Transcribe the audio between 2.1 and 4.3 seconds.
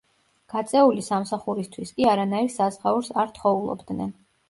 არანაირ საზღაურს არ თხოულობდნენ.